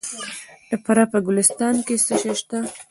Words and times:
د 0.69 0.71
فراه 0.83 1.07
په 1.11 1.19
ګلستان 1.25 1.75
کې 1.85 1.95
څه 2.05 2.15
شی 2.21 2.33
شته؟ 2.39 2.57